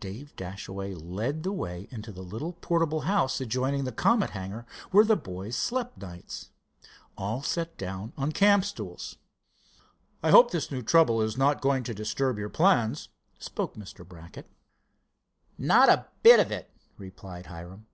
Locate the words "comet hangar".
3.92-4.66